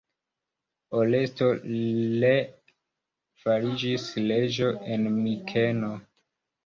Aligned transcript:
Oresto 1.01 1.49
ree 1.67 2.31
fariĝis 3.43 4.09
reĝo 4.33 4.75
en 4.97 5.07
Mikeno. 5.19 5.93